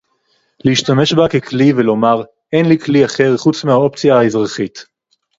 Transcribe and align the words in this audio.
להשתמש 0.65 1.13
בה 1.13 1.27
ככלי 1.29 1.73
ולומר: 1.73 2.23
אין 2.53 2.65
לי 2.69 2.79
כלי 2.79 3.05
אחר 3.05 3.37
חוץ 3.37 3.63
מהאופציה 3.63 4.15
האזרחית 4.19 4.85